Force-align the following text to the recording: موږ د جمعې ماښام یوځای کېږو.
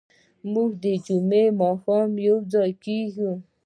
موږ 0.53 0.69
د 0.83 0.85
جمعې 1.05 1.45
ماښام 1.61 2.09
یوځای 2.27 2.71
کېږو. 2.83 3.31